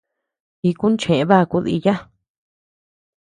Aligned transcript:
Iku 0.69 0.87
cheʼë 1.01 1.27
baku 1.29 1.57
diiya. 1.65 1.95